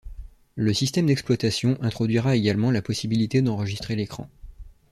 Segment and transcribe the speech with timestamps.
[0.55, 4.27] Le système d'exploitation introduira également la possibilité d'enregistrer l'écran.